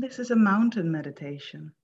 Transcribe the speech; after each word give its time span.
This 0.00 0.18
is 0.18 0.30
a 0.30 0.36
mountain 0.36 0.90
meditation. 0.90 1.74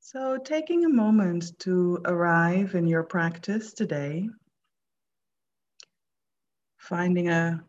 So, 0.00 0.38
taking 0.38 0.84
a 0.84 0.88
moment 0.88 1.56
to 1.60 2.00
arrive 2.04 2.74
in 2.74 2.88
your 2.88 3.04
practice 3.04 3.72
today, 3.72 4.28
finding 6.78 7.28
a 7.28 7.64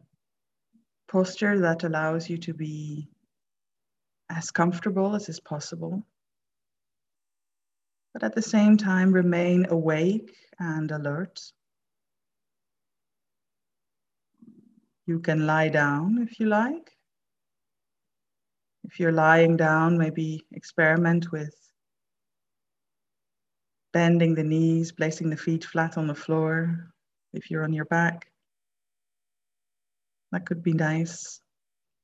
posture 1.12 1.60
that 1.60 1.84
allows 1.84 2.30
you 2.30 2.38
to 2.38 2.54
be 2.54 3.10
as 4.30 4.50
comfortable 4.50 5.14
as 5.14 5.28
is 5.28 5.42
possible, 5.42 6.02
but 8.14 8.24
at 8.24 8.34
the 8.34 8.42
same 8.42 8.78
time 8.78 9.12
remain 9.12 9.68
awake 9.70 10.34
and 10.60 10.90
alert. 10.92 11.42
You 15.06 15.20
can 15.20 15.46
lie 15.46 15.68
down 15.68 16.20
if 16.22 16.40
you 16.40 16.46
like. 16.46 16.92
If 18.86 19.00
you're 19.00 19.12
lying 19.12 19.58
down, 19.58 19.98
maybe 19.98 20.46
experiment 20.54 21.32
with 21.32 21.54
bending 23.92 24.36
the 24.36 24.44
knees, 24.44 24.92
placing 24.94 25.30
the 25.30 25.38
feet 25.38 25.66
flat 25.66 25.98
on 25.98 26.08
the 26.08 26.16
floor. 26.16 26.94
If 27.34 27.52
you're 27.52 27.64
on 27.64 27.74
your 27.74 27.86
back, 27.86 28.31
that 30.32 30.46
could 30.46 30.64
be 30.64 30.74
nice, 30.74 31.42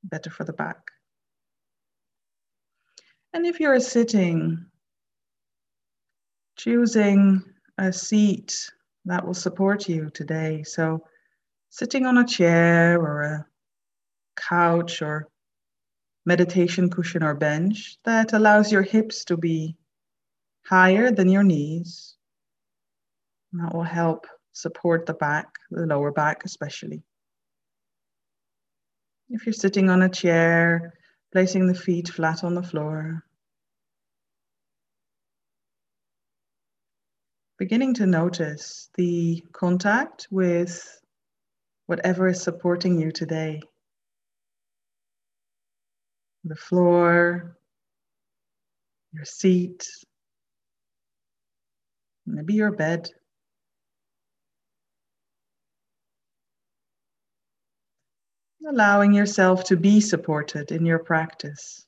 better 0.03 0.30
for 0.30 0.44
the 0.44 0.53
back. 0.53 0.92
And 3.33 3.45
if 3.45 3.59
you're 3.59 3.80
sitting, 3.80 4.66
choosing 6.58 7.44
a 7.78 7.94
seat 7.94 8.72
that 9.05 9.25
will 9.25 9.33
support 9.33 9.88
you 9.88 10.09
today. 10.09 10.64
So, 10.64 11.05
sitting 11.70 12.05
on 12.05 12.17
a 12.17 12.25
chair 12.25 13.00
or 13.00 13.22
a 13.22 13.45
couch 14.36 15.02
or 15.02 15.28
meditation 16.25 16.89
cushion 16.89 17.23
or 17.23 17.33
bench 17.36 17.98
that 18.03 18.33
allows 18.33 18.72
your 18.72 18.81
hips 18.81 19.23
to 19.25 19.38
be 19.38 19.78
higher 20.66 21.11
than 21.11 21.30
your 21.30 21.44
knees. 21.44 22.16
That 23.53 23.73
will 23.73 23.83
help 23.83 24.28
support 24.52 25.05
the 25.05 25.14
back, 25.14 25.48
the 25.72 25.86
lower 25.86 26.11
back 26.11 26.44
especially. 26.44 27.02
If 29.30 29.45
you're 29.45 29.53
sitting 29.53 29.89
on 29.89 30.02
a 30.03 30.09
chair, 30.09 30.94
placing 31.33 31.67
the 31.67 31.75
feet 31.75 32.08
flat 32.08 32.44
on 32.44 32.56
the 32.56 32.64
floor. 32.64 33.23
Beginning 37.59 37.94
to 37.95 38.05
notice 38.05 38.89
the 38.95 39.44
contact 39.52 40.28
with 40.31 41.02
whatever 41.88 42.30
is 42.30 42.42
supporting 42.42 43.02
you 43.02 43.11
today. 43.11 43.61
The 46.45 46.55
floor, 46.55 47.58
your 49.11 49.25
seat, 49.25 49.86
maybe 52.25 52.53
your 52.53 52.72
bed. 52.72 53.09
Allowing 58.69 59.13
yourself 59.13 59.63
to 59.65 59.77
be 59.77 60.01
supported 60.01 60.71
in 60.71 60.85
your 60.85 60.99
practice. 60.99 61.86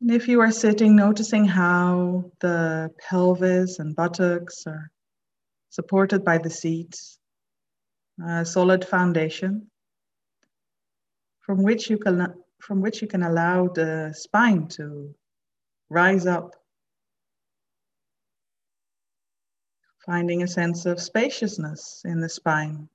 And 0.00 0.10
if 0.10 0.28
you 0.28 0.40
are 0.40 0.52
sitting, 0.52 0.96
noticing 0.96 1.44
how 1.44 2.30
the 2.40 2.90
pelvis 2.98 3.78
and 3.78 3.94
buttocks 3.94 4.66
are 4.66 4.90
supported 5.70 6.24
by 6.24 6.38
the 6.38 6.48
seats 6.48 7.18
a 8.24 8.44
solid 8.46 8.82
foundation 8.82 9.70
from 11.40 11.62
which 11.62 11.90
you 11.90 11.98
can 11.98 12.34
from 12.60 12.80
which 12.80 13.02
you 13.02 13.08
can 13.08 13.22
allow 13.22 13.68
the 13.68 14.14
spine 14.16 14.68
to 14.68 15.14
rise 15.88 16.26
up. 16.26 16.54
Finding 20.04 20.42
a 20.42 20.48
sense 20.48 20.86
of 20.86 21.00
spaciousness 21.00 22.02
in 22.04 22.20
the 22.20 22.28
spine. 22.28 22.88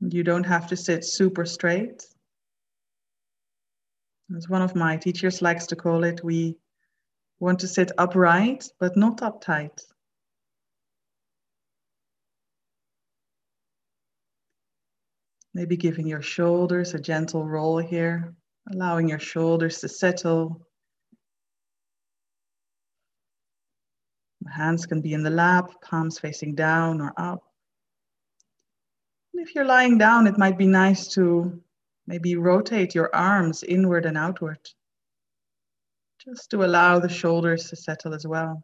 You 0.00 0.22
don't 0.22 0.44
have 0.44 0.66
to 0.68 0.76
sit 0.76 1.04
super 1.04 1.46
straight. 1.46 2.04
As 4.36 4.48
one 4.48 4.62
of 4.62 4.74
my 4.74 4.96
teachers 4.96 5.40
likes 5.40 5.66
to 5.66 5.76
call 5.76 6.04
it 6.04 6.24
we 6.24 6.56
want 7.38 7.60
to 7.60 7.68
sit 7.68 7.92
upright, 7.96 8.68
but 8.78 8.96
not 8.96 9.18
uptight. 9.18 9.80
Maybe 15.54 15.76
giving 15.76 16.06
your 16.06 16.22
shoulders 16.22 16.94
a 16.94 16.98
gentle 16.98 17.46
roll 17.46 17.78
here, 17.78 18.34
allowing 18.72 19.08
your 19.08 19.20
shoulders 19.20 19.78
to 19.80 19.88
settle. 19.88 20.66
The 24.40 24.50
hands 24.50 24.84
can 24.84 25.00
be 25.00 25.14
in 25.14 25.22
the 25.22 25.30
lap, 25.30 25.70
palms 25.80 26.18
facing 26.18 26.56
down 26.56 27.00
or 27.00 27.12
up. 27.16 27.42
And 29.32 29.46
if 29.46 29.54
you're 29.54 29.64
lying 29.64 29.96
down, 29.96 30.26
it 30.26 30.38
might 30.38 30.58
be 30.58 30.66
nice 30.66 31.08
to 31.14 31.62
maybe 32.06 32.36
rotate 32.36 32.94
your 32.94 33.14
arms 33.14 33.62
inward 33.62 34.06
and 34.06 34.18
outward 34.18 34.58
just 36.18 36.50
to 36.50 36.64
allow 36.64 36.98
the 36.98 37.08
shoulders 37.08 37.68
to 37.68 37.76
settle 37.76 38.14
as 38.14 38.26
well. 38.26 38.62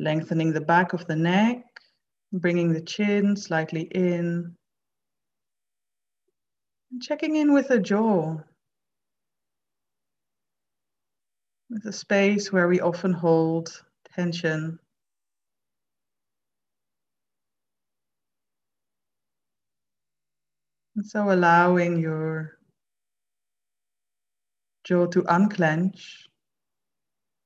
Lengthening 0.00 0.52
the 0.52 0.60
back 0.60 0.94
of 0.94 1.06
the 1.06 1.14
neck, 1.14 1.62
bringing 2.32 2.72
the 2.72 2.80
chin 2.80 3.36
slightly 3.36 3.82
in. 3.82 4.56
And 6.90 7.02
checking 7.02 7.36
in 7.36 7.52
with 7.52 7.68
the 7.68 7.78
jaw. 7.78 8.38
With 11.68 11.84
a 11.84 11.92
space 11.92 12.50
where 12.50 12.66
we 12.66 12.80
often 12.80 13.12
hold 13.12 13.82
tension 14.14 14.80
And 21.00 21.06
so 21.06 21.30
allowing 21.30 21.98
your 21.98 22.58
jaw 24.84 25.06
to 25.06 25.24
unclench, 25.28 26.28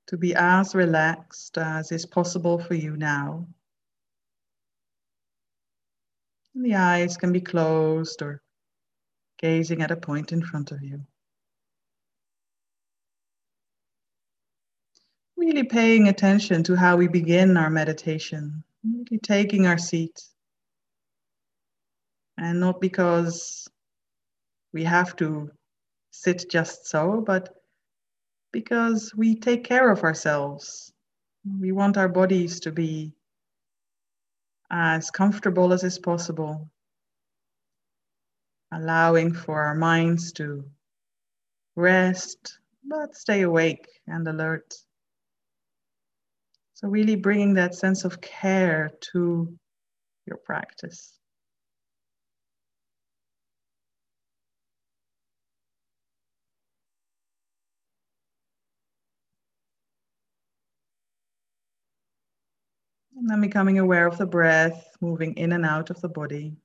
to 0.06 0.16
be 0.16 0.34
as 0.34 0.74
relaxed 0.74 1.56
as 1.58 1.90
is 1.92 2.06
possible 2.06 2.58
for 2.58 2.74
you 2.74 2.96
now. 2.96 3.46
And 6.54 6.64
the 6.64 6.74
eyes 6.74 7.16
can 7.16 7.32
be 7.32 7.40
closed 7.40 8.22
or 8.22 8.42
gazing 9.38 9.82
at 9.82 9.90
a 9.90 9.96
point 9.96 10.32
in 10.32 10.42
front 10.42 10.70
of 10.72 10.82
you. 10.82 11.00
Really 15.36 15.64
paying 15.64 16.08
attention 16.08 16.62
to 16.64 16.76
how 16.76 16.96
we 16.96 17.08
begin 17.08 17.56
our 17.56 17.70
meditation, 17.70 18.62
really 18.84 19.18
taking 19.18 19.66
our 19.66 19.78
seat 19.78 20.22
and 22.38 22.60
not 22.60 22.80
because 22.80 23.68
we 24.72 24.84
have 24.84 25.16
to 25.16 25.50
sit 26.10 26.50
just 26.50 26.86
so, 26.86 27.22
but 27.24 27.54
because 28.54 29.12
we 29.16 29.34
take 29.34 29.64
care 29.64 29.90
of 29.90 30.04
ourselves. 30.04 30.92
We 31.60 31.72
want 31.72 31.98
our 31.98 32.08
bodies 32.08 32.60
to 32.60 32.70
be 32.70 33.12
as 34.70 35.10
comfortable 35.10 35.72
as 35.72 35.82
is 35.82 35.98
possible, 35.98 36.70
allowing 38.72 39.34
for 39.34 39.60
our 39.60 39.74
minds 39.74 40.30
to 40.34 40.64
rest, 41.74 42.60
but 42.84 43.16
stay 43.16 43.42
awake 43.42 43.88
and 44.06 44.26
alert. 44.28 44.72
So, 46.74 46.86
really 46.86 47.16
bringing 47.16 47.54
that 47.54 47.74
sense 47.74 48.04
of 48.04 48.20
care 48.20 48.92
to 49.12 49.52
your 50.26 50.36
practice. 50.36 51.18
And 63.26 63.40
becoming 63.40 63.78
aware 63.78 64.06
of 64.06 64.18
the 64.18 64.26
breath 64.26 64.96
moving 65.00 65.34
in 65.34 65.52
and 65.52 65.64
out 65.64 65.88
of 65.88 65.98
the 66.02 66.10
body. 66.10 66.56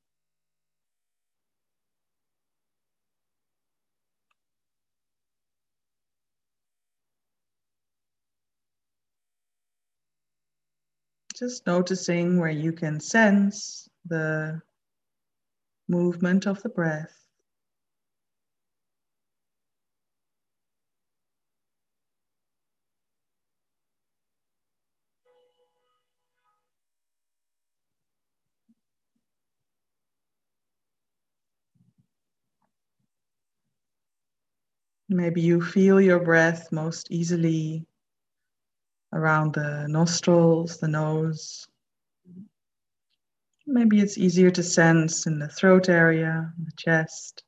Just 11.38 11.66
noticing 11.66 12.38
where 12.38 12.50
you 12.50 12.74
can 12.74 13.00
sense 13.00 13.88
the 14.06 14.62
movement 15.88 16.46
of 16.46 16.62
the 16.62 16.70
breath. 16.70 17.29
Maybe 35.12 35.42
you 35.42 35.60
feel 35.60 36.00
your 36.00 36.20
breath 36.20 36.72
most 36.72 37.10
easily 37.10 37.84
around 39.12 39.56
the 39.56 39.88
nostrils, 39.88 40.78
the 40.78 40.88
nose. 40.88 41.68
Maybe 43.66 44.02
it's 44.02 44.20
easier 44.20 44.52
to 44.52 44.62
sense 44.62 45.26
in 45.26 45.40
the 45.40 45.48
throat 45.48 45.90
area, 45.90 46.54
the 46.64 46.72
chest. 46.78 47.44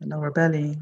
The 0.00 0.06
lower 0.06 0.30
belly. 0.30 0.76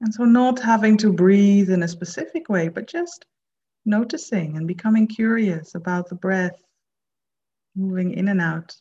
And 0.00 0.14
so, 0.14 0.24
not 0.24 0.58
having 0.60 0.96
to 0.98 1.12
breathe 1.12 1.70
in 1.70 1.82
a 1.82 1.88
specific 1.88 2.48
way, 2.48 2.68
but 2.68 2.86
just 2.86 3.26
noticing 3.84 4.56
and 4.56 4.66
becoming 4.66 5.06
curious 5.06 5.74
about 5.74 6.08
the 6.08 6.14
breath 6.14 6.62
moving 7.74 8.12
in 8.12 8.28
and 8.28 8.40
out. 8.40 8.76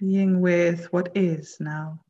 Being 0.00 0.40
with 0.40 0.92
what 0.94 1.12
is 1.14 1.58
now. 1.60 2.00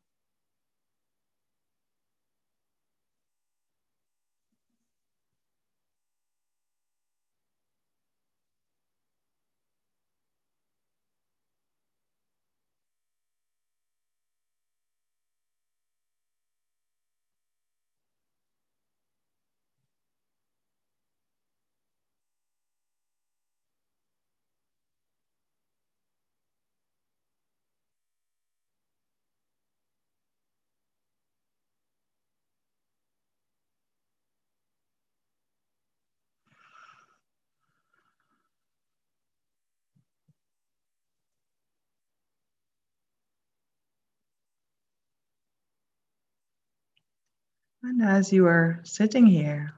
And 47.83 48.03
as 48.03 48.31
you 48.31 48.45
are 48.45 48.79
sitting 48.83 49.25
here, 49.25 49.73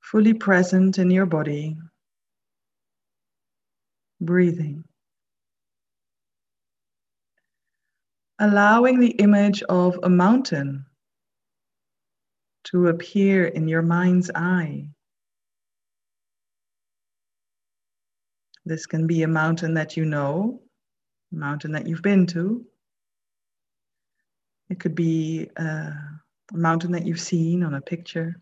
fully 0.00 0.34
present 0.34 0.98
in 0.98 1.10
your 1.10 1.24
body, 1.24 1.78
breathing, 4.20 4.84
allowing 8.38 9.00
the 9.00 9.12
image 9.12 9.62
of 9.62 9.98
a 10.02 10.08
mountain 10.10 10.84
to 12.64 12.88
appear 12.88 13.46
in 13.46 13.68
your 13.68 13.82
mind's 13.82 14.30
eye. 14.34 14.88
This 18.66 18.84
can 18.84 19.06
be 19.06 19.22
a 19.22 19.28
mountain 19.28 19.74
that 19.74 19.96
you 19.96 20.04
know, 20.04 20.60
a 21.32 21.36
mountain 21.36 21.72
that 21.72 21.86
you've 21.86 22.02
been 22.02 22.26
to, 22.26 22.66
it 24.68 24.78
could 24.78 24.94
be 24.94 25.50
uh, 25.56 25.90
a 26.52 26.56
mountain 26.56 26.92
that 26.92 27.06
you've 27.06 27.20
seen 27.20 27.62
on 27.62 27.74
a 27.74 27.80
picture. 27.80 28.40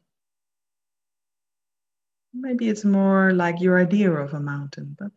Maybe 2.34 2.69
it's 2.69 2.84
more 2.84 3.32
like 3.32 3.61
your 3.61 3.81
idea 3.81 4.12
of 4.12 4.34
a 4.34 4.40
mountain, 4.40 4.96
but 4.99 5.12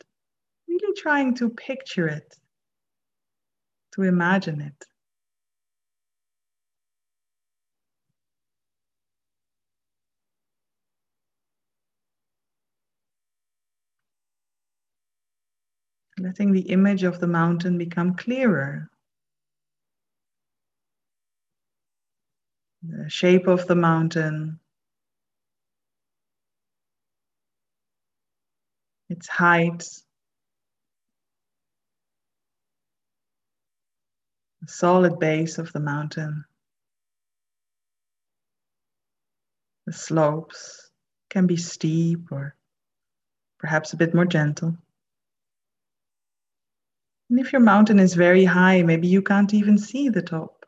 really 0.67 0.93
trying 0.95 1.35
to 1.35 1.49
picture 1.49 2.07
it, 2.07 2.37
to 3.93 4.03
imagine 4.03 4.61
it. 4.61 4.85
Letting 16.17 16.51
the 16.51 16.69
image 16.69 17.03
of 17.03 17.19
the 17.19 17.27
mountain 17.27 17.77
become 17.77 18.15
clearer 18.15 18.89
the 22.83 23.09
shape 23.09 23.47
of 23.47 23.67
the 23.67 23.75
mountain, 23.75 24.59
its 29.09 29.27
height, 29.27 29.83
the 34.61 34.67
solid 34.67 35.19
base 35.19 35.57
of 35.57 35.73
the 35.73 35.79
mountain, 35.79 36.45
the 39.85 39.93
slopes 39.93 40.91
can 41.29 41.47
be 41.47 41.57
steep 41.57 42.31
or 42.31 42.55
perhaps 43.57 43.93
a 43.93 43.97
bit 43.97 44.13
more 44.13 44.25
gentle. 44.25 44.77
And 47.29 47.39
if 47.39 47.51
your 47.51 47.61
mountain 47.61 47.99
is 47.99 48.13
very 48.13 48.45
high, 48.45 48.81
maybe 48.81 49.07
you 49.07 49.21
can't 49.21 49.53
even 49.53 49.77
see 49.77 50.09
the 50.09 50.21
top. 50.21 50.58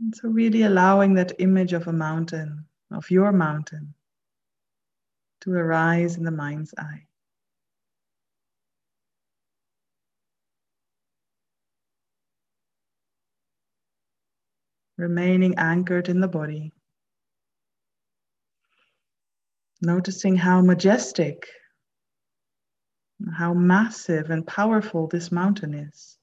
And 0.00 0.14
so, 0.14 0.28
really 0.28 0.62
allowing 0.62 1.14
that 1.14 1.32
image 1.38 1.72
of 1.72 1.86
a 1.86 1.92
mountain, 1.92 2.66
of 2.90 3.10
your 3.10 3.32
mountain, 3.32 3.94
to 5.42 5.52
arise 5.52 6.16
in 6.16 6.24
the 6.24 6.30
mind's 6.30 6.74
eye. 6.76 7.06
Remaining 14.96 15.54
anchored 15.58 16.08
in 16.08 16.20
the 16.20 16.28
body. 16.28 16.72
Noticing 19.82 20.36
how 20.36 20.60
majestic, 20.60 21.46
how 23.36 23.54
massive 23.54 24.30
and 24.30 24.46
powerful 24.46 25.08
this 25.08 25.32
mountain 25.32 25.74
is. 25.74 26.16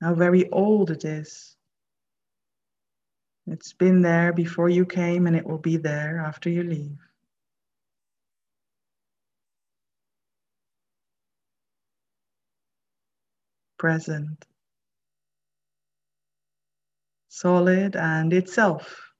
How 0.00 0.14
very 0.14 0.50
old 0.50 0.90
it 0.90 1.04
is. 1.04 1.56
It's 3.46 3.72
been 3.72 4.02
there 4.02 4.32
before 4.32 4.68
you 4.68 4.86
came 4.86 5.26
and 5.26 5.36
it 5.36 5.46
will 5.46 5.58
be 5.58 5.76
there 5.76 6.18
after 6.24 6.48
you 6.48 6.62
leave. 6.62 6.98
Present, 13.78 14.46
solid 17.28 17.96
and 17.96 18.32
itself 18.32 19.10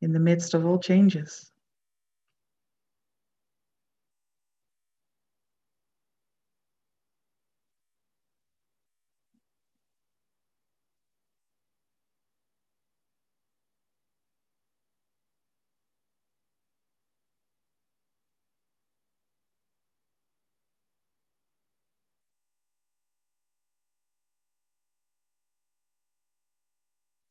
in 0.00 0.12
the 0.12 0.18
midst 0.18 0.54
of 0.54 0.66
all 0.66 0.78
changes. 0.78 1.50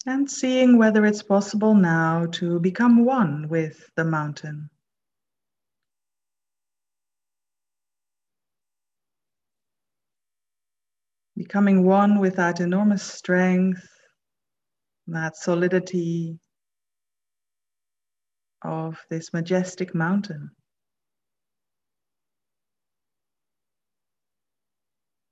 And 0.07 0.31
seeing 0.31 0.77
whether 0.77 1.05
it's 1.05 1.21
possible 1.21 1.75
now 1.75 2.25
to 2.27 2.61
become 2.61 3.03
one 3.03 3.49
with 3.49 3.89
the 3.97 4.05
mountain. 4.05 4.69
Becoming 11.35 11.83
one 11.83 12.19
with 12.19 12.37
that 12.37 12.61
enormous 12.61 13.03
strength, 13.03 13.85
that 15.07 15.35
solidity 15.35 16.39
of 18.63 18.97
this 19.09 19.33
majestic 19.33 19.93
mountain. 19.93 20.51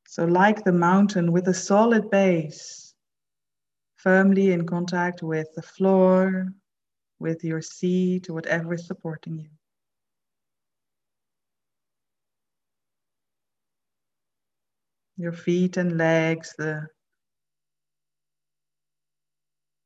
So, 0.06 0.26
like 0.26 0.66
the 0.66 0.74
mountain 0.74 1.32
with 1.32 1.48
a 1.48 1.54
solid 1.54 2.10
base, 2.10 2.85
firmly 4.06 4.52
in 4.52 4.68
contact 4.68 5.24
with 5.24 5.48
the 5.56 5.64
floor, 5.64 6.54
with 7.18 7.44
your 7.44 7.62
seat, 7.62 8.30
whatever 8.30 8.76
is 8.76 8.86
supporting 8.86 9.40
you. 9.40 9.50
Your 15.18 15.32
feet 15.32 15.78
and 15.78 15.98
legs, 15.98 16.54
the 16.56 16.88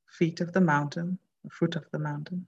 feet 0.09 0.41
of 0.41 0.51
the 0.51 0.59
mountain, 0.59 1.17
the 1.45 1.49
foot 1.49 1.77
of 1.77 1.85
the 1.93 1.99
mountain. 1.99 2.45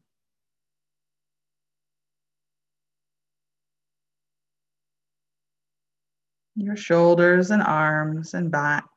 Your 6.55 6.75
shoulders 6.75 7.49
and 7.49 7.63
arms 7.63 8.33
and 8.33 8.51
back 8.51 8.90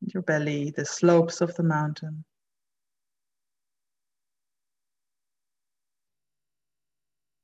your 0.00 0.22
belly, 0.22 0.70
the 0.70 0.84
slopes 0.84 1.40
of 1.40 1.54
the 1.56 1.62
mountain. 1.62 2.24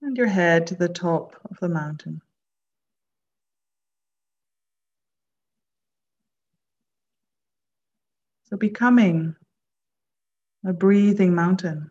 And 0.02 0.16
your 0.16 0.26
head 0.26 0.66
to 0.68 0.74
the 0.74 0.88
top 0.88 1.36
of 1.50 1.58
the 1.60 1.68
mountain. 1.68 2.20
So 8.44 8.56
becoming 8.56 9.34
a 10.66 10.72
breathing 10.72 11.34
mountain. 11.34 11.90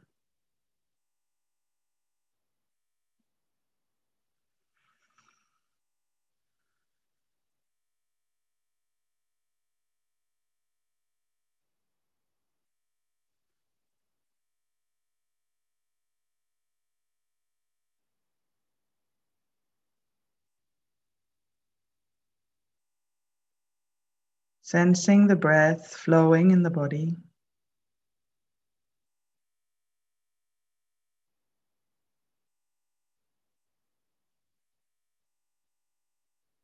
Sensing 24.66 25.28
the 25.28 25.36
breath 25.36 25.94
flowing 25.94 26.52
in 26.52 26.64
the 26.64 26.70
body. 26.70 27.18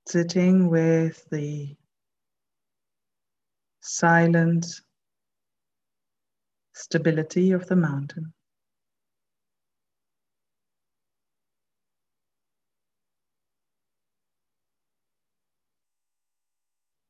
Sitting 0.08 0.70
with 0.70 1.30
the 1.30 1.76
silent 3.82 4.66
stability 6.74 7.52
of 7.52 7.68
the 7.68 7.76
mountain. 7.76 8.34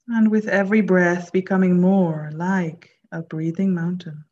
And 0.09 0.29
with 0.29 0.49
every 0.49 0.81
breath, 0.81 1.31
becoming 1.31 1.79
more 1.79 2.31
like 2.33 2.99
a 3.13 3.21
breathing 3.21 3.73
mountain. 3.73 4.25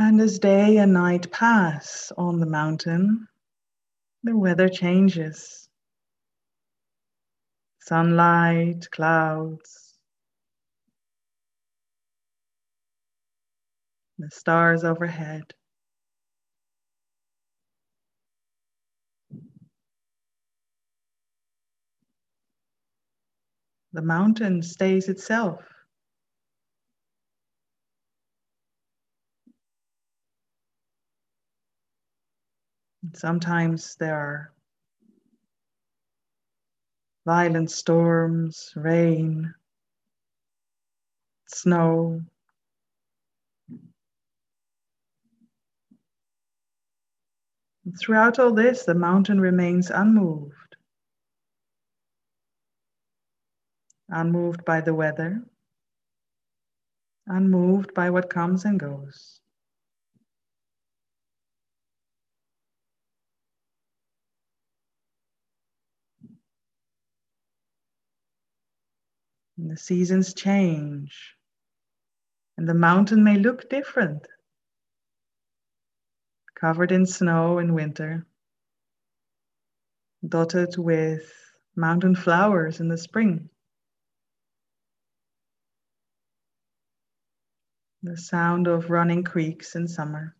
And 0.00 0.20
as 0.20 0.38
day 0.38 0.76
and 0.76 0.92
night 0.92 1.32
pass 1.32 2.12
on 2.16 2.38
the 2.38 2.46
mountain, 2.46 3.26
the 4.22 4.36
weather 4.36 4.68
changes. 4.68 5.68
Sunlight, 7.80 8.88
clouds, 8.92 9.98
the 14.18 14.30
stars 14.30 14.84
overhead. 14.84 15.52
The 23.94 24.02
mountain 24.02 24.62
stays 24.62 25.08
itself. 25.08 25.60
Sometimes 33.14 33.96
there 33.96 34.14
are 34.14 34.52
violent 37.26 37.70
storms, 37.70 38.72
rain, 38.76 39.54
snow. 41.46 42.22
throughout 47.98 48.38
all 48.38 48.52
this, 48.52 48.84
the 48.84 48.94
mountain 48.94 49.40
remains 49.40 49.90
unmoved. 49.90 50.76
Unmoved 54.10 54.64
by 54.64 54.80
the 54.80 54.94
weather, 54.94 55.42
unmoved 57.26 57.92
by 57.92 58.08
what 58.08 58.30
comes 58.30 58.64
and 58.64 58.80
goes. 58.80 59.40
And 69.58 69.70
the 69.70 69.76
seasons 69.76 70.34
change. 70.34 71.34
And 72.56 72.68
the 72.68 72.74
mountain 72.74 73.24
may 73.24 73.36
look 73.36 73.68
different. 73.68 74.26
Covered 76.54 76.92
in 76.92 77.06
snow 77.06 77.58
in 77.58 77.74
winter. 77.74 78.24
Dotted 80.26 80.76
with 80.78 81.32
mountain 81.74 82.14
flowers 82.14 82.80
in 82.80 82.88
the 82.88 82.98
spring. 82.98 83.50
The 88.04 88.16
sound 88.16 88.68
of 88.68 88.90
running 88.90 89.24
creeks 89.24 89.74
in 89.74 89.88
summer. 89.88 90.36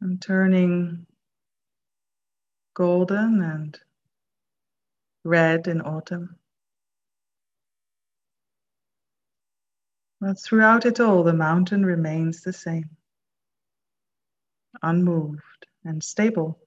And 0.00 0.20
turning 0.20 1.06
golden 2.74 3.40
and 3.40 3.78
red 5.28 5.68
in 5.68 5.80
autumn. 5.82 6.36
But 10.20 10.40
throughout 10.40 10.86
it 10.86 10.98
all, 10.98 11.22
the 11.22 11.32
mountain 11.34 11.86
remains 11.86 12.42
the 12.42 12.52
same, 12.52 12.90
unmoved 14.82 15.66
and 15.84 16.02
stable. 16.02 16.58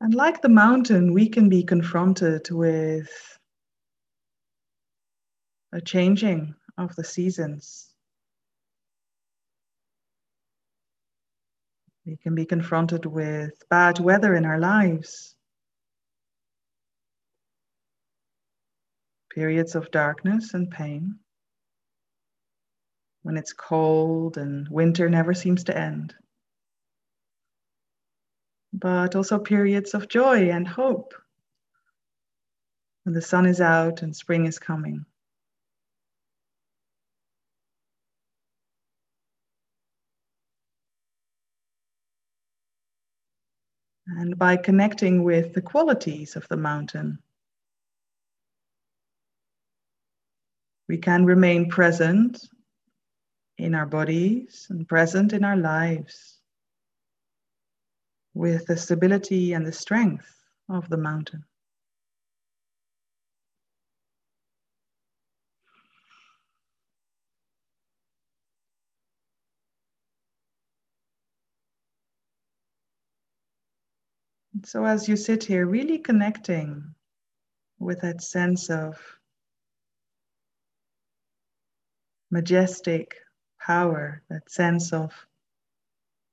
And 0.00 0.14
like 0.14 0.42
the 0.42 0.50
mountain, 0.50 1.14
we 1.14 1.28
can 1.28 1.48
be 1.48 1.62
confronted 1.62 2.50
with 2.50 3.10
a 5.72 5.80
changing 5.80 6.54
of 6.76 6.94
the 6.96 7.04
seasons. 7.04 7.95
We 12.06 12.16
can 12.16 12.36
be 12.36 12.46
confronted 12.46 13.04
with 13.04 13.68
bad 13.68 13.98
weather 13.98 14.36
in 14.36 14.44
our 14.44 14.60
lives, 14.60 15.34
periods 19.34 19.74
of 19.74 19.90
darkness 19.90 20.54
and 20.54 20.70
pain, 20.70 21.18
when 23.22 23.36
it's 23.36 23.52
cold 23.52 24.38
and 24.38 24.68
winter 24.68 25.10
never 25.10 25.34
seems 25.34 25.64
to 25.64 25.76
end. 25.76 26.14
But 28.72 29.16
also 29.16 29.40
periods 29.40 29.92
of 29.92 30.08
joy 30.08 30.50
and 30.50 30.66
hope. 30.68 31.12
When 33.02 33.14
the 33.14 33.22
sun 33.22 33.46
is 33.46 33.60
out 33.60 34.02
and 34.02 34.14
spring 34.14 34.46
is 34.46 34.60
coming. 34.60 35.06
And 44.18 44.38
by 44.38 44.56
connecting 44.56 45.24
with 45.24 45.52
the 45.52 45.60
qualities 45.60 46.36
of 46.36 46.48
the 46.48 46.56
mountain, 46.56 47.18
we 50.88 50.96
can 50.96 51.26
remain 51.26 51.68
present 51.68 52.48
in 53.58 53.74
our 53.74 53.84
bodies 53.84 54.68
and 54.70 54.88
present 54.88 55.34
in 55.34 55.44
our 55.44 55.58
lives 55.58 56.38
with 58.32 58.64
the 58.64 58.78
stability 58.78 59.52
and 59.52 59.66
the 59.66 59.72
strength 59.72 60.34
of 60.70 60.88
the 60.88 60.96
mountain. 60.96 61.44
So, 74.66 74.84
as 74.84 75.08
you 75.08 75.14
sit 75.14 75.44
here, 75.44 75.64
really 75.64 75.96
connecting 75.96 76.92
with 77.78 78.00
that 78.00 78.20
sense 78.20 78.68
of 78.68 79.00
majestic 82.32 83.14
power, 83.60 84.24
that 84.28 84.50
sense 84.50 84.92
of 84.92 85.12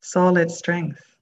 solid 0.01 0.49
strength. 0.49 1.12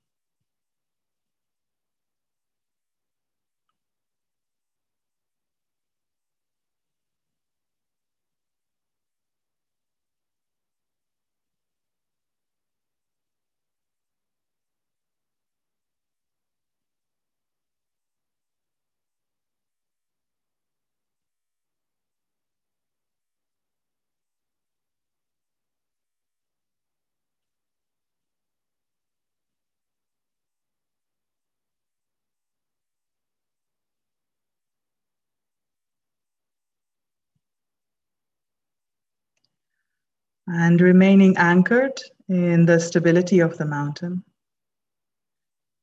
And 40.54 40.82
remaining 40.82 41.38
anchored 41.38 42.02
in 42.28 42.66
the 42.66 42.80
stability 42.80 43.40
of 43.40 43.58
the 43.58 43.66
mountain, 43.66 44.22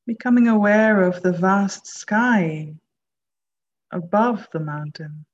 becoming 0.06 0.46
aware 0.46 1.02
of 1.02 1.22
the 1.22 1.32
vast 1.32 1.86
sky 1.86 2.74
above 3.90 4.46
the 4.52 4.60
mountain. 4.60 5.24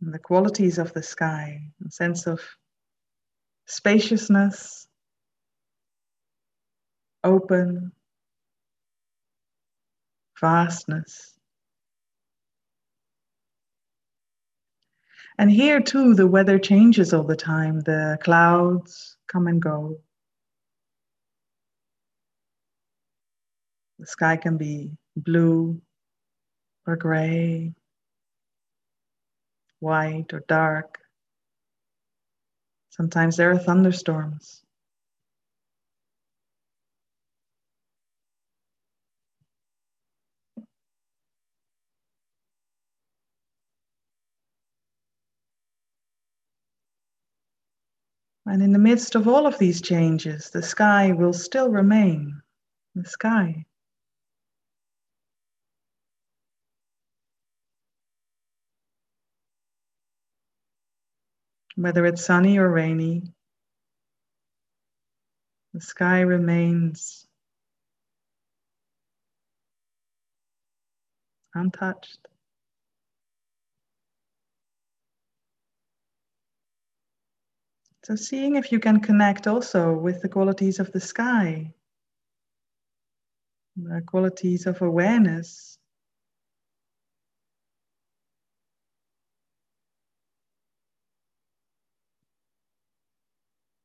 And 0.00 0.14
the 0.14 0.20
qualities 0.20 0.78
of 0.78 0.92
the 0.92 1.02
sky, 1.02 1.62
a 1.84 1.90
sense 1.90 2.28
of 2.28 2.40
spaciousness, 3.66 4.86
open, 7.24 7.90
vastness. 10.40 11.33
And 15.38 15.50
here 15.50 15.80
too, 15.80 16.14
the 16.14 16.26
weather 16.26 16.58
changes 16.58 17.12
all 17.12 17.24
the 17.24 17.36
time. 17.36 17.80
The 17.80 18.18
clouds 18.22 19.16
come 19.26 19.46
and 19.46 19.60
go. 19.60 20.00
The 23.98 24.06
sky 24.06 24.36
can 24.36 24.56
be 24.56 24.92
blue 25.16 25.80
or 26.86 26.96
gray, 26.96 27.74
white 29.80 30.32
or 30.32 30.44
dark. 30.46 30.98
Sometimes 32.90 33.36
there 33.36 33.50
are 33.50 33.58
thunderstorms. 33.58 34.63
And 48.46 48.62
in 48.62 48.72
the 48.72 48.78
midst 48.78 49.14
of 49.14 49.26
all 49.26 49.46
of 49.46 49.58
these 49.58 49.80
changes, 49.80 50.50
the 50.50 50.62
sky 50.62 51.12
will 51.12 51.32
still 51.32 51.70
remain 51.70 52.42
the 52.94 53.04
sky. 53.04 53.64
Whether 61.76 62.06
it's 62.06 62.24
sunny 62.24 62.58
or 62.58 62.70
rainy, 62.70 63.22
the 65.72 65.80
sky 65.80 66.20
remains 66.20 67.26
untouched. 71.54 72.28
So, 78.04 78.16
seeing 78.16 78.56
if 78.56 78.70
you 78.70 78.80
can 78.80 79.00
connect 79.00 79.46
also 79.46 79.94
with 79.96 80.20
the 80.20 80.28
qualities 80.28 80.78
of 80.78 80.92
the 80.92 81.00
sky, 81.00 81.72
the 83.76 84.02
qualities 84.06 84.66
of 84.66 84.82
awareness. 84.82 85.78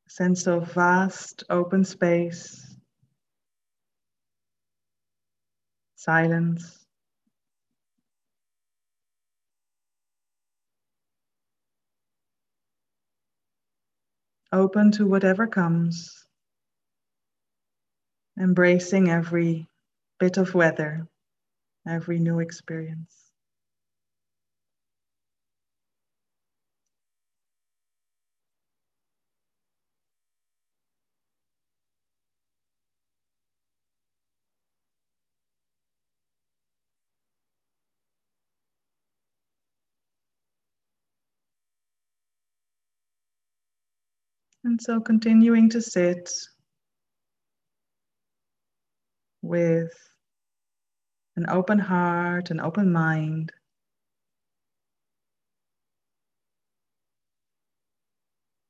Sense 0.10 0.48
of 0.48 0.74
vast 0.74 1.44
open 1.50 1.86
space, 1.86 2.76
silence. 5.96 6.79
Open 14.54 14.92
to 14.94 15.08
whatever 15.08 15.48
comes, 15.48 16.26
embracing 18.40 19.10
every 19.10 19.68
bit 20.20 20.38
of 20.38 20.56
weather, 20.56 21.08
every 21.88 22.20
new 22.20 22.40
experience. 22.40 23.29
And 44.80 44.86
so 44.86 45.02
continuing 45.02 45.68
to 45.72 45.82
sit 45.82 46.32
with 49.42 49.92
an 51.36 51.50
open 51.50 51.78
heart, 51.78 52.50
an 52.50 52.62
open 52.62 52.90
mind. 52.90 53.52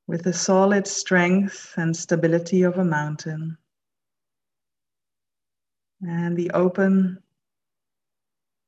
With 0.07 0.23
the 0.23 0.33
solid 0.33 0.87
strength 0.87 1.75
and 1.77 1.95
stability 1.95 2.63
of 2.63 2.79
a 2.79 2.83
mountain, 2.83 3.59
and 6.01 6.35
the 6.35 6.49
open 6.55 7.21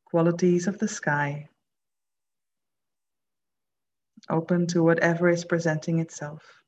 qualities 0.05 0.67
of 0.67 0.77
the 0.77 0.87
sky, 0.87 1.49
open 4.29 4.67
to 4.67 4.83
whatever 4.83 5.27
is 5.27 5.43
presenting 5.43 5.97
itself. 5.97 6.60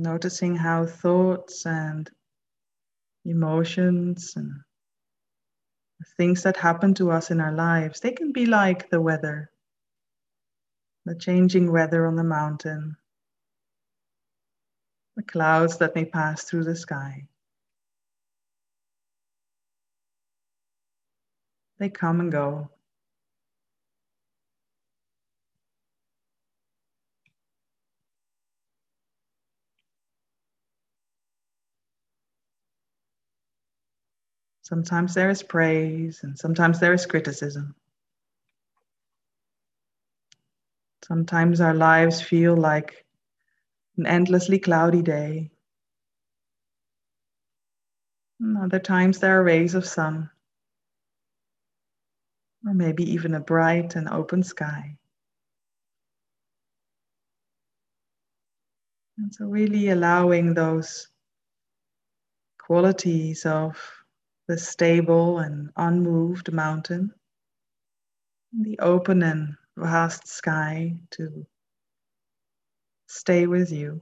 Noticing 0.00 0.54
how 0.54 0.86
thoughts 0.86 1.66
and 1.66 2.08
emotions 3.24 4.34
and 4.36 4.52
things 6.16 6.44
that 6.44 6.56
happen 6.56 6.94
to 6.94 7.10
us 7.10 7.32
in 7.32 7.40
our 7.40 7.50
lives, 7.50 7.98
they 7.98 8.12
can 8.12 8.30
be 8.30 8.46
like 8.46 8.90
the 8.90 9.00
weather, 9.00 9.50
the 11.04 11.16
changing 11.16 11.72
weather 11.72 12.06
on 12.06 12.14
the 12.14 12.22
mountain, 12.22 12.96
the 15.16 15.24
clouds 15.24 15.78
that 15.78 15.96
may 15.96 16.04
pass 16.04 16.44
through 16.44 16.62
the 16.62 16.76
sky. 16.76 17.26
They 21.80 21.88
come 21.88 22.20
and 22.20 22.30
go. 22.30 22.70
Sometimes 34.68 35.14
there 35.14 35.30
is 35.30 35.42
praise 35.42 36.20
and 36.24 36.38
sometimes 36.38 36.78
there 36.78 36.92
is 36.92 37.06
criticism. 37.06 37.74
Sometimes 41.02 41.62
our 41.62 41.72
lives 41.72 42.20
feel 42.20 42.54
like 42.54 43.06
an 43.96 44.04
endlessly 44.04 44.58
cloudy 44.58 45.00
day. 45.00 45.50
And 48.40 48.58
other 48.58 48.78
times 48.78 49.20
there 49.20 49.40
are 49.40 49.42
rays 49.42 49.74
of 49.74 49.86
sun, 49.86 50.28
or 52.66 52.74
maybe 52.74 53.10
even 53.10 53.32
a 53.32 53.40
bright 53.40 53.96
and 53.96 54.06
open 54.10 54.42
sky. 54.42 54.98
And 59.16 59.34
so, 59.34 59.46
really 59.46 59.88
allowing 59.88 60.52
those 60.52 61.08
qualities 62.58 63.46
of 63.46 63.97
the 64.48 64.58
stable 64.58 65.38
and 65.38 65.70
unmoved 65.76 66.52
mountain, 66.52 67.12
the 68.58 68.78
open 68.80 69.22
and 69.22 69.54
vast 69.76 70.26
sky 70.26 70.96
to 71.10 71.46
stay 73.06 73.46
with 73.46 73.70
you. 73.70 74.00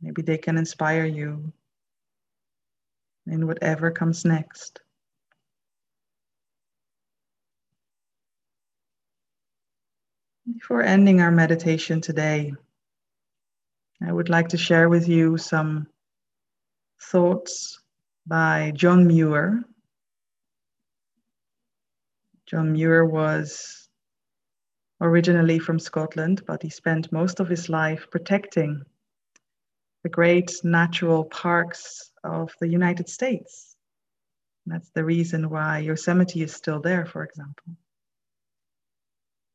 Maybe 0.00 0.22
they 0.22 0.38
can 0.38 0.56
inspire 0.56 1.04
you 1.04 1.52
in 3.26 3.46
whatever 3.46 3.90
comes 3.90 4.24
next. 4.24 4.80
Before 10.52 10.82
ending 10.82 11.20
our 11.20 11.30
meditation 11.30 12.00
today, 12.00 12.52
I 14.02 14.12
would 14.12 14.28
like 14.28 14.48
to 14.48 14.58
share 14.58 14.88
with 14.88 15.08
you 15.08 15.38
some 15.38 15.86
thoughts 17.00 17.80
by 18.26 18.72
John 18.74 19.06
Muir. 19.06 19.62
John 22.46 22.72
Muir 22.72 23.04
was 23.04 23.88
originally 25.00 25.58
from 25.58 25.78
Scotland, 25.78 26.42
but 26.46 26.62
he 26.62 26.70
spent 26.70 27.12
most 27.12 27.40
of 27.40 27.48
his 27.48 27.68
life 27.68 28.06
protecting 28.10 28.82
the 30.02 30.08
great 30.08 30.52
natural 30.62 31.24
parks 31.24 32.10
of 32.22 32.52
the 32.60 32.68
United 32.68 33.08
States. 33.08 33.76
that's 34.66 34.90
the 34.90 35.04
reason 35.04 35.50
why 35.50 35.78
Yosemite 35.78 36.42
is 36.42 36.54
still 36.54 36.80
there, 36.80 37.06
for 37.06 37.22
example. 37.22 37.76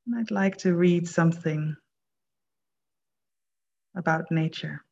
And 0.06 0.20
I'd 0.20 0.32
like 0.32 0.58
to 0.58 0.76
read 0.76 1.08
something 1.08 1.76
about 3.96 4.32
nature. 4.32 4.84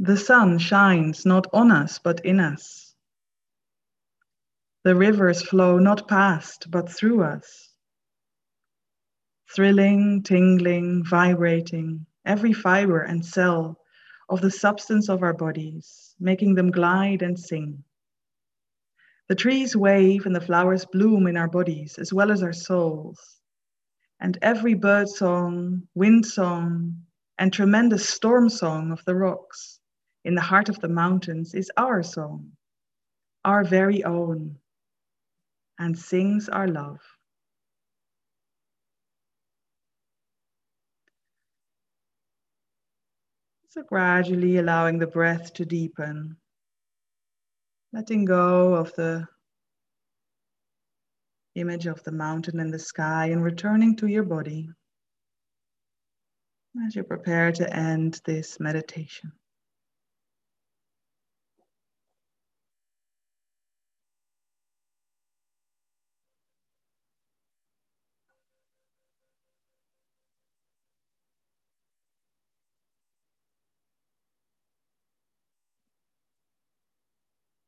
The 0.00 0.16
sun 0.16 0.58
shines 0.58 1.26
not 1.26 1.46
on 1.52 1.72
us, 1.72 1.98
but 1.98 2.24
in 2.24 2.38
us. 2.38 2.94
The 4.84 4.94
rivers 4.94 5.42
flow 5.42 5.78
not 5.78 6.06
past, 6.08 6.70
but 6.70 6.88
through 6.88 7.24
us. 7.24 7.68
Thrilling, 9.54 10.22
tingling, 10.22 11.04
vibrating, 11.04 12.06
every 12.24 12.52
fiber 12.52 13.00
and 13.00 13.24
cell 13.24 13.80
of 14.28 14.40
the 14.40 14.50
substance 14.50 15.08
of 15.08 15.22
our 15.22 15.32
bodies, 15.34 16.14
making 16.20 16.54
them 16.54 16.70
glide 16.70 17.22
and 17.22 17.38
sing. 17.38 17.82
The 19.28 19.34
trees 19.34 19.76
wave 19.76 20.24
and 20.24 20.34
the 20.34 20.40
flowers 20.40 20.86
bloom 20.86 21.26
in 21.26 21.36
our 21.36 21.48
bodies 21.48 21.98
as 21.98 22.12
well 22.12 22.32
as 22.32 22.42
our 22.42 22.52
souls 22.52 23.38
and 24.20 24.38
every 24.42 24.74
bird 24.74 25.08
song, 25.08 25.86
wind 25.94 26.26
song, 26.26 27.04
and 27.38 27.52
tremendous 27.52 28.08
storm 28.08 28.48
song 28.48 28.90
of 28.90 29.04
the 29.04 29.14
rocks 29.14 29.80
in 30.24 30.34
the 30.34 30.40
heart 30.40 30.68
of 30.68 30.80
the 30.80 30.88
mountains 30.88 31.54
is 31.54 31.70
our 31.76 32.02
song, 32.02 32.52
our 33.44 33.64
very 33.64 34.02
own, 34.02 34.58
and 35.78 35.96
sings 35.96 36.48
our 36.48 36.66
love. 36.66 37.00
So 43.68 43.82
gradually 43.82 44.56
allowing 44.56 44.98
the 44.98 45.06
breath 45.06 45.52
to 45.54 45.64
deepen, 45.64 46.36
letting 47.92 48.24
go 48.24 48.74
of 48.74 48.92
the 48.94 49.26
image 51.54 51.86
of 51.86 52.02
the 52.04 52.12
mountain 52.12 52.60
and 52.60 52.72
the 52.72 52.78
sky 52.78 53.26
and 53.26 53.42
returning 53.42 53.96
to 53.96 54.06
your 54.06 54.22
body 54.22 54.70
as 56.86 56.94
you 56.94 57.02
prepare 57.02 57.50
to 57.50 57.74
end 57.74 58.20
this 58.24 58.60
meditation. 58.60 59.32